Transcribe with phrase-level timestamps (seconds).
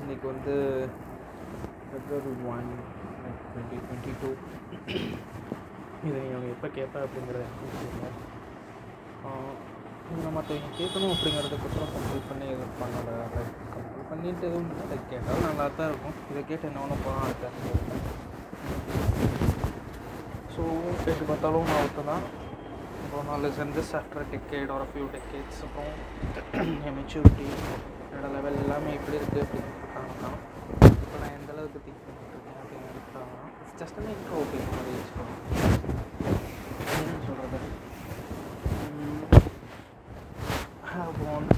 [0.00, 0.54] இன்றைக்கி வந்து
[1.88, 2.68] February one
[3.50, 4.30] twenty twenty two
[6.08, 8.08] இதை அவங்க எப்போ கேட்பேன் அப்படிங்கிறத எனக்கு தெரியல.
[10.14, 13.58] இதை மற்றவங்க கேட்கணும் அப்படிங்கிறதுக்கப்புறம் கம்ப்ளீட் பண்ணி எதுவும் பண்ணலை லைக்
[14.10, 14.98] பண்ணிட்டு எதுவும் இல்லை.
[15.10, 16.16] கேட்டாலும் நல்லா தான் இருக்கும்.
[16.30, 17.50] இதை கேட்டு என்ன ஒன்று போகலாம் அடுத்த
[20.54, 20.62] ஸோ
[21.04, 22.24] கேட்டு பார்த்தாலும் நான் ஒருத்தான்
[23.12, 25.94] தான் அப்புறம் நான் லிசன் திஸ் ஆஃப்டர் டெக்கேட் ஒரு ஃபியூ டெக்கேட்ஸ் அப்புறம்
[26.80, 27.46] என் மெச்சூரிட்டி
[28.04, 30.36] என்னோட லெவல் எல்லாமே எப்படி இருக்குது அப்படின்னு அப்படிங்கிறதுக்காக
[30.98, 32.88] இப்போ நான் எந்த அளவுக்கு திங்க் பண்ணிட்டுருக்கேன் அப்படின்னு
[33.60, 35.36] it's just an intro okay மாதிரி வச்சுக்கோங்க
[37.26, 37.60] சொல்கிறது
[41.00, 41.48] அப்புறம்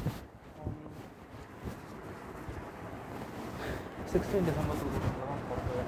[4.12, 5.84] சிக்ஸ்டீன் டிசம்பர் டூ தௌசண்டில் தான் பிறந்தது.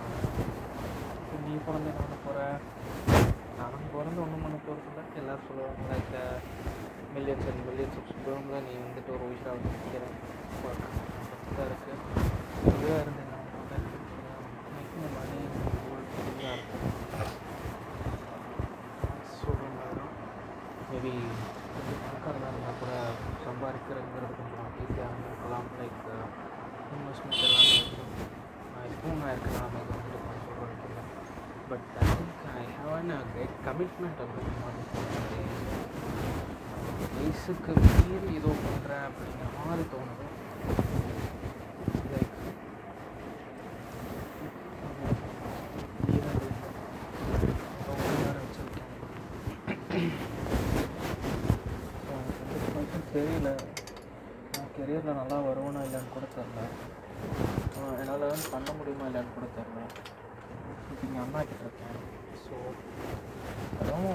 [1.45, 2.61] நீ பிறந்து நான் போகிறேன்
[3.95, 6.15] பிறந்து ஒன்று பண்ண போகிறதுல எல்லோரும் சொல்லுவாங்க like
[7.15, 10.05] millions and millions of ஸ்பெர்ம்ல நீ வந்துட்டு ஒரு உயிராக வந்து நிற்கிற
[11.49, 11.99] தான் இருக்குது
[12.71, 13.31] இதுவாக இருந்தேன்
[14.73, 15.39] மேக்கிங் மணி
[16.31, 16.91] இதாக இருக்கும்
[19.39, 19.79] சொல்கிறேன்
[20.91, 21.13] மேபி
[21.75, 22.93] கொஞ்சம் பணக்காரதாக இருந்தால் கூட
[23.47, 26.03] சம்பாதிக்கிறதுங்கிறது கொஞ்சம் ஈஸியாக இருக்கலாம் லைக்
[26.91, 28.11] இன்வெஸ்ட்மெண்ட் uh, எல்லாமே இருக்கும்
[28.75, 29.73] நான் இப்பவும் நான் இருக்கிறேன்.
[29.77, 31.11] இது வந்துட்டு கொஞ்சம் சொல்கிறேன்
[31.71, 34.53] but I think I have an a great commitment அப்படின்னு
[37.17, 40.27] வயசுக்கு மீறி ஏதோ பண்ணுறேன் அப்படிங்கிற மாதிரி தோணுது.
[42.13, 42.35] லைக்
[53.15, 53.49] தெரியல.
[54.55, 56.61] நான் கெரியரில் நல்லா வருவேனா இல்லைன்னு கூட தெரில
[58.01, 58.25] என்னால்
[58.55, 59.79] பண்ண முடியுமா இல்லைன்னு கூட தெரில
[60.91, 62.01] இப்போ இங்கே அம்மா கிட்ட இருக்கேன்.
[62.45, 62.57] ஸோ
[63.81, 64.07] அதான்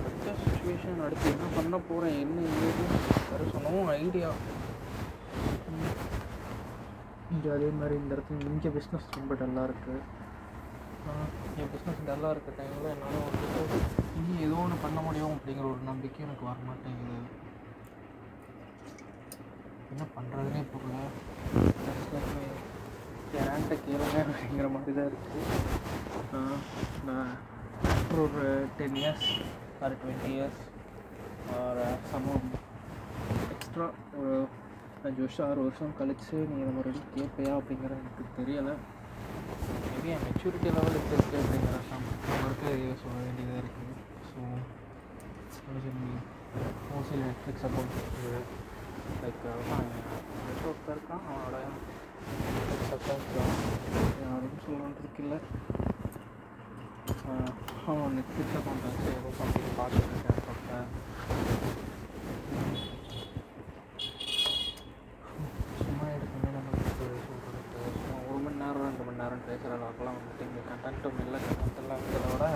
[0.00, 2.84] அடுத்த சுச்சுவேஷன் அடுத்து என்ன பண்ண போகிறேன் என்ன ஏது
[3.30, 4.30] வேறு சொன்னவும் ஐடியா
[7.30, 10.02] இங்கே அதே மாதிரி இந்த இடத்துல இங்கே பிஸ்னஸ் ரொம்ப டல்லாக இருக்குது
[11.56, 13.80] என் பிஸ்னஸ் டல்லாக இருக்க டைமில் என்னால் வந்துட்டு
[14.18, 17.18] இனி ஏதோ ஒன்று பண்ண முடியும் அப்படிங்கிற ஒரு நம்பிக்கை எனக்கு வர மாட்டேங்குது.
[19.92, 21.04] என்ன பண்ணுறதுனே புரியல.
[23.36, 25.42] யார்கிட்ட கேளுங்க அப்படிங்கிற மாதிரி தான் இருக்குது
[27.06, 27.32] நான்
[28.18, 29.26] ஆஃப்டர் ஒரு ten years
[29.82, 30.60] or twenty years
[31.54, 32.46] or சமம்
[33.46, 33.86] எக்ஸ்ட்ரா
[34.18, 34.36] ஒரு
[35.02, 38.74] அஞ்சு வருஷம் ஆறு வருஷம் கழித்து நீங்கள் இதை மறுபடியும் கேட்பியா அப்படிங்கிறது எனக்கு தெரியலை
[39.84, 42.06] மேபி என் மெச்சூரிட்டி லெவல் இருக்குது அப்படிங்கிற சம்
[43.02, 43.92] சொல்ல வேண்டியதாக இருக்குது
[44.28, 44.40] ஸோ
[46.88, 48.40] மோஸ்ட்லி நெட்ஃப்ளிக்ஸ் அக்கௌண்ட் இருக்குது
[49.20, 49.44] லைக்
[50.46, 51.60] நெட்ஒர்க் இருக்கான் அவனோட
[52.46, 53.30] நெட்ஃப்ளிக்ஸ் அக்கௌண்ட்
[54.24, 55.40] யாரும் சொல்லணுன்றதுக்கு இல்லை
[57.86, 60.88] அவன் நெட்ஃப்ளிக்ஸ் கொண்டாச்சு ஏதோ சம்திங் பார்த்துட்டு இருக்கேன்
[65.80, 67.22] சும்மா இருக்குமே நமக்கு சொல்கிறது
[67.96, 72.32] சும்மா ஒரு மணி நேரம் ரெண்டு மணி நேரம் பேசுகிற அளவுக்குலாம் வந்துட்டு இங்கே கண்டக்டும் இல்லை கண்டென்ட் இருக்கிறத
[72.32, 72.48] விட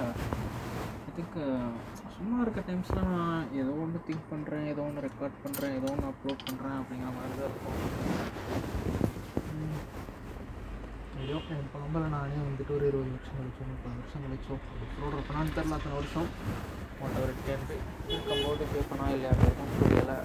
[1.11, 1.44] இதுக்கு
[2.15, 6.47] சும்மா இருக்க டைம்ஸில் நான் ஏதோ ஒன்று திங்க் பண்ணுறேன் ஏதோ ஒன்று ரெக்கார்ட் பண்ணுறேன் ஏதோ ஒன்று அப்லோட்
[6.49, 9.00] பண்ணுறேன் அப்படிங்கிற மாதிரி தான் இருக்கும்
[11.55, 14.62] என் குழம்புல நானே வந்துட்டு ஒரு இருபது வருஷம் கழிச்சோம் முப்பது வருஷம் கழிச்சோம்
[14.99, 16.28] சொல்கிறப்பனான்னு தெரில அத்தனை வருஷம்.
[17.05, 17.65] ஒன் ஒரு டென்
[18.12, 20.16] இருக்கும்போது கேட்பனா இல்லையான்றதும் புரியலை.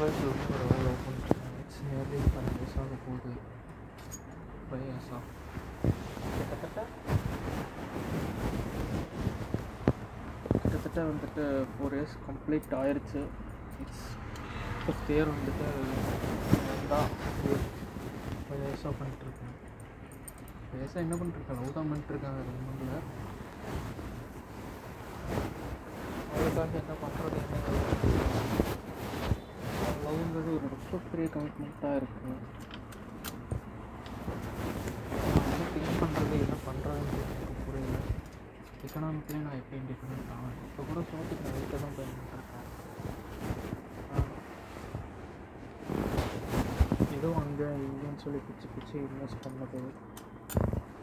[0.00, 0.40] வயசு ஒரு
[3.06, 3.32] போகுது.
[4.68, 4.86] ஃபைவ்
[6.36, 6.80] கிட்டத்தட்ட
[10.52, 11.44] கிட்டத்தட்ட வந்துட்டு
[11.74, 13.20] ஃபோர் இயர்ஸ் கம்ப்ளீட் ஆயிடுச்சு
[13.82, 14.06] இட்ஸ்
[14.86, 15.68] ஃபஸ்ட் இயர் வந்துட்டு
[16.88, 17.08] தான்
[18.46, 19.54] ஃபைவ் இயர்ஸாக பண்ணிட்டுருக்கேன்
[20.68, 23.08] ஃபைவ் என்ன பண்ணிட்டுருக்கேன் லவ் தான் பண்ணிட்டுருக்கேன் ரொம்ப ஒன்றும்
[26.34, 27.60] அதுக்காக என்ன பண்ணுறது என்ன
[30.04, 32.34] லவ்ங்கிறது ஒரு ரொம்ப பெரிய கமிட்மெண்ட்டாக இருக்குது
[35.72, 37.96] திங்க் பண்ணுறது என்ன பண்ணுறதுன்னு எனக்கு புரியல.
[38.84, 40.58] எக்கனாமிக்லேயே நான் எப்படி இண்டிபெண்ட் ஆவேன்?
[40.66, 42.75] இப்போ கூட சோத்துக்கு நான் வீட்டில் தான் பயன்பட்டுருக்கேன்
[48.16, 49.78] அப்படின்னு சொல்லி பிச்சு பிச்சு இன்வெஸ்ட் பண்ணது.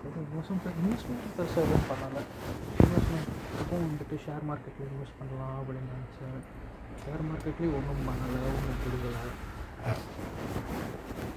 [0.06, 2.22] எதுவும் இன்வெஸ்ட்மெண்ட் இன்வெஸ்ட்மெண்ட் பெருசாக எதுவும் பண்ணலை.
[2.84, 6.40] இன்வெஸ்ட்மெண்ட்டுக்கும் வந்துட்டு ஷேர் மார்க்கெட்டில் இன்வெஸ்ட் பண்ணலாம் அப்படின்னு நினச்சேன்.
[7.04, 9.24] ஷேர் மார்க்கெட்லேயும் ஒன்றும் பண்ணலை ஒன்றும் கொடுக்கலை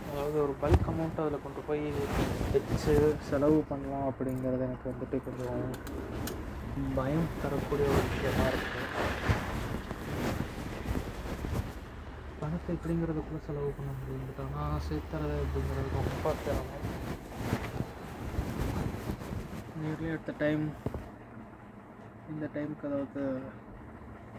[0.08, 1.84] அதாவது ஒரு பல்க் அமௌண்ட் அதில் கொண்டு போய்
[2.54, 2.94] வச்சு
[3.28, 5.64] செலவு பண்ணலாம் அப்படிங்கிறது எனக்கு வந்துட்டு கொஞ்சம்
[6.98, 8.84] பயம் தரக்கூடிய ஒரு விஷயமா இருக்குது
[12.40, 14.24] பணத்தை எப்படிங்கிறதுக்குள்ள செலவு பண்ண முடியும்.
[14.28, 16.84] பட் ஆனால் சேர்த்துறது அப்படிங்கிறது ரொம்ப சிரமம்
[19.80, 20.64] நியர்லி அட் த டைம்
[22.32, 23.22] இந்த டைமுக்கு அதாவது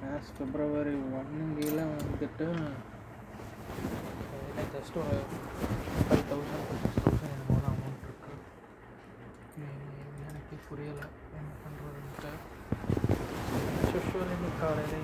[0.03, 2.47] லாஸ்ட் பிப்ரவரி ஒன்னுங்கில வந்துட்டு
[4.73, 5.17] ஜஸ்ட் ஒரு
[6.07, 8.33] ஃபைவ் தௌசண்ட் சிக்ஸ் தௌசண்ட் என்னமோ அமௌண்ட் இருக்கு.
[9.57, 9.79] உம்,
[10.27, 11.07] எனக்கே புரியலை.
[11.39, 12.31] என்ன பண்ணுறதுன்ட்டு
[13.91, 14.97] யூஸ்வல் இன்னைக்கு காலையில்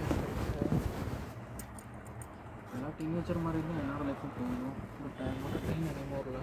[2.97, 4.75] டீனேஜர் மாதிரி தான் என்னோட லைஃப்பும் போகணும்.
[5.01, 6.41] பட் ஐ நாட் ட்ரெயின் எனிமோரில்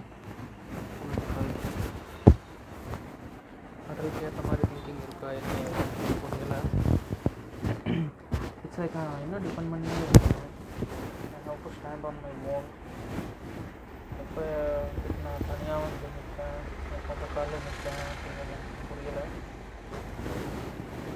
[3.91, 5.29] அடலுக்கு ஏற்ற மாதிரி திங்கிங் இருக்கா?
[5.39, 5.53] என்ன
[6.23, 6.55] புரியல.
[8.65, 9.89] இட்ஸ் லைக் நான் என்ன டிபெண்ட் பண்ணி
[11.47, 12.67] how to stand on my own
[14.23, 14.43] எப்போ
[15.23, 16.59] நான் தனியாக வந்து நிற்பேன்
[16.97, 18.57] எப்போ அந்த காலில் நிற்பேன் அப்படின்னு
[18.89, 19.25] புரியலை.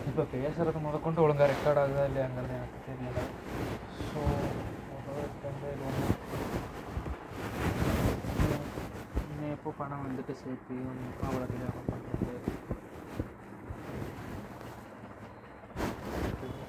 [0.09, 3.21] இப்போ பேசுகிறது முதற்கொண்டு ஒழுங்காக ரெக்கார்ட் ஆகுதா இல்லையாங்கிறது எனக்கு தெரியல.
[4.09, 4.21] ஸோ
[9.21, 10.75] இன்னும் எப்போ பணம் வந்துட்டு சேர்த்து
[11.23, 12.33] அவளை கல்யாணம் பண்ணுறது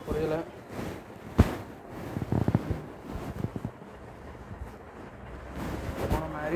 [0.06, 0.36] புரியல.
[6.00, 6.50] போன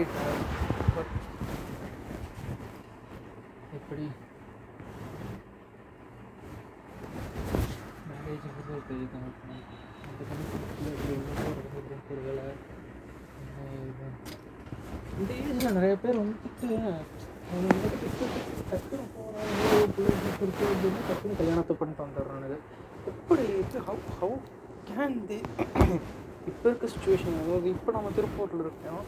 [0.95, 1.13] பட்
[3.73, 4.07] எப்படி
[8.71, 9.07] ஒரு பெரிய
[10.03, 10.23] அந்த
[15.21, 16.69] இந்த ஏஜில் நிறைய பேர் வந்துட்டு
[17.53, 17.73] அவங்க
[19.17, 19.55] போகிறாங்க
[20.45, 21.01] இருக்கு அப்படின்னா
[21.41, 22.59] கல்யாணத்தை பண்ணிட்டு வந்துடுறானுங்க.
[23.11, 23.45] எப்படி
[23.89, 24.37] ஹவு ஹவு
[24.91, 25.39] கேன் தே
[26.51, 29.03] இப்போ இருக்க சுச்சுவேஷன் அதாவது இப்போ நம்ம திருப்பூரில் இருக்கோம்.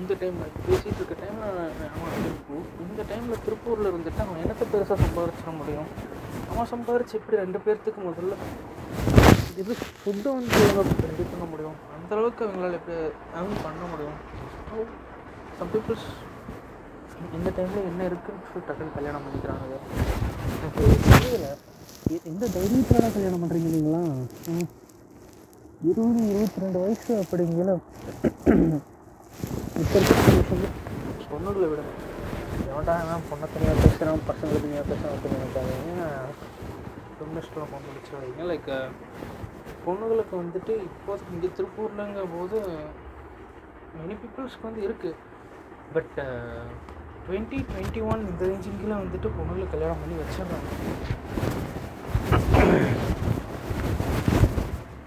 [0.00, 1.48] இந்த டைமில் பேசிகிட்டு இருக்க டைமில்
[1.94, 2.66] அவன் திருப்பூர்.
[2.86, 5.90] இந்த டைமில் திருப்பூரில் இருந்துட்டு அவன் என்னத்தை பெருசாக சம்பாதிச்சிட முடியும்?
[6.50, 8.34] அவன் சம்பாதிச்சு எப்படி ரெண்டு பேர்த்துக்கு முதல்ல
[9.58, 10.54] இது ஃபுட்டை வந்து
[11.02, 11.76] ரெடி பண்ண முடியும்?
[11.94, 12.96] அந்த அளவுக்கு அவங்களால எப்படி
[13.34, 14.18] அவங்க பண்ண முடியும்?
[14.72, 14.84] Oh,
[15.58, 16.08] சம் பீப்புள்ஸ்
[17.34, 19.74] இந்த டைமில் என்ன இருக்குன்னு சொல்லி டக்குனு கல்யாணம் பண்ணிக்கிறாங்க.
[20.58, 21.46] எனக்கு தெரியல
[22.12, 24.02] இ- இந்த தைரியத்தில் கல்யாணம் பண்ணுறீங்க இல்லைங்களா
[25.82, 27.80] இருபது இருபத்தி ரெண்டு வயசு அப்படிங்கிற
[29.78, 30.54] இப்போ இருக்க
[31.32, 31.82] பொண்ணுகளை விட.
[32.70, 36.02] எவன்டா அவன் பொண்ணை தனியாக பேசுகிறான் பசங்களை தனியாக பேசுகிறான் அப்படின்னு நினைக்காதீங்க.
[37.18, 38.42] ஃபெமினிஸ்டில் கொண்டு வச்சு வைங்க.
[38.50, 38.88] லைக்
[39.88, 42.58] பொண்ணுங்களுக்கு வந்துட்டு இப்போது இங்கே திருப்பூர்லங்க போது
[43.98, 45.18] மெனி பீப்புள்ஸ்க்கு வந்து இருக்குது
[45.94, 46.16] பட்
[47.26, 50.68] டுவெண்ட்டி டுவெண்ட்டி ஒன் இந்த ரேஞ்சிங்கில் வந்துட்டு பொண்ணுங்களை கல்யாணம் பண்ணி வச்சிடுறாங்க.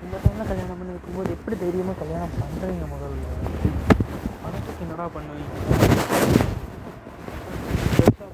[0.03, 3.27] இந்த டைமில் கல்யாணம் பண்ணி வைக்கும்போது எப்படி தைரியமாக கல்யாணம் பண்ணுறீங்க முதல்ல?
[4.43, 5.53] பணத்துக்கு என்னடா பண்ணுவீங்க?
[7.97, 8.27] வீட்டில்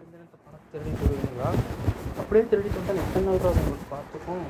[0.00, 1.50] இருந்து எனக்கு பணத்தை திருடி போடுவீங்களா
[2.20, 4.46] அப்படியே திருடி வந்தால் எத்தனை நாள் உங்களுக்கு பார்த்துக்கும்?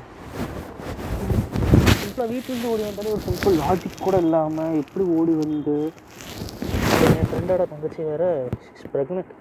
[2.20, 5.74] சிம்பிளாக வீட்டிலேருந்து ஓடி வந்தாலே ஒரு சிம்பிள் லாஜிக் கூட இல்லாமல் எப்படி ஓடி வந்து?
[7.06, 8.28] என் ஃப்ரெண்டோட தங்கச்சி வேறு
[8.74, 9.32] இஸ் ப்ரெக்னென்ட்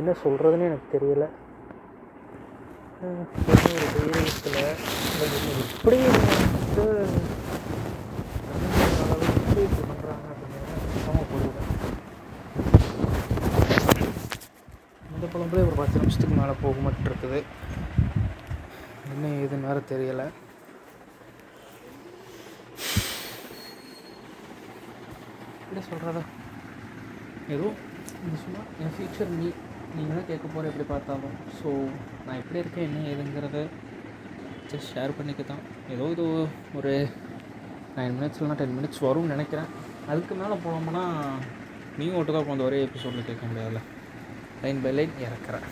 [0.00, 1.24] என்ன சொல்கிறதுன்னு எனக்கு தெரியல.
[3.00, 4.60] ஒரு தைரியத்தில்
[5.76, 6.84] இப்படி வந்து
[9.02, 11.62] அளவுக்கு இப்படி பண்ணுறாங்க அப்படிங்கிறது
[15.14, 17.40] இந்த குழம்புல ஒரு பத்து நிமிஷத்துக்கு மேலே போக மாட்டு இருக்குது
[19.14, 20.28] என்ன ஏதுன்னு வேறு தெரியலை.
[25.76, 26.20] எப்படி சொல்கிறது
[27.54, 27.66] ஏதோ
[28.26, 29.48] இது சும்மா என் ஃபியூச்சர் நீ
[29.96, 31.34] நீங்கள் தான் கேட்க போகிற எப்படி பார்த்தாலும்?
[31.58, 31.68] ஸோ
[32.26, 33.58] நான் எப்படி இருக்கேன் என்ன ஏதுங்கிறத
[34.70, 35.62] ஜஸ்ட் ஷேர் பண்ணிக்க தான்
[35.94, 36.24] ஏதோ இது
[36.78, 36.92] ஒரு
[37.96, 39.68] நைன் மினிட்ஸ் இல்லைனா டென் மினிட்ஸ் வரும்னு நினைக்கிறேன்.
[40.12, 41.04] அதுக்கு மேலே போனோம்னா
[41.98, 43.82] நீ ஒட்டுக்கா உட்காந்து ஒரே எபிசோடில் கேட்க முடியாதுல்ல.
[44.64, 45.66] Line by line இறக்குறேன்.